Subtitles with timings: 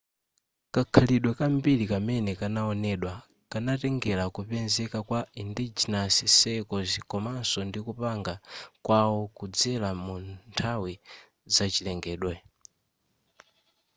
[0.73, 3.13] kakhalidwe kambiri kamene kanaonedwa
[3.51, 8.33] kanatengera kupezeka kwa endogenous circles komanso ndikupanga
[8.85, 10.93] kwawo kudzera munthawi
[11.55, 12.33] zachilengedwe